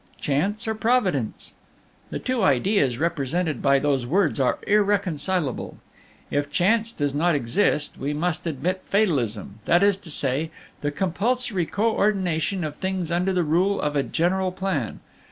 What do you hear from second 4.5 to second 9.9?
irreconcilable. If Chance does not exist, we must admit fatalism, that